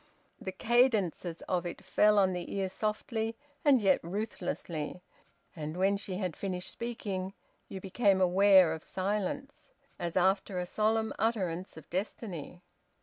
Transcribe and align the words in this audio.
The 0.41 0.51
cadences 0.51 1.43
of 1.43 1.63
it 1.63 1.83
fell 1.85 2.17
on 2.17 2.33
the 2.33 2.51
ear 2.55 2.69
softly 2.69 3.35
and 3.63 3.83
yet 3.83 3.99
ruthlessly, 4.03 4.99
and 5.55 5.77
when 5.77 5.95
she 5.95 6.15
had 6.17 6.35
finished 6.35 6.71
speaking 6.71 7.35
you 7.69 7.79
became 7.79 8.19
aware 8.19 8.73
of 8.73 8.83
silence, 8.83 9.69
as 9.99 10.17
after 10.17 10.57
a 10.57 10.65
solemn 10.65 11.13
utterance 11.19 11.77
of 11.77 11.87
destiny. 11.91 12.63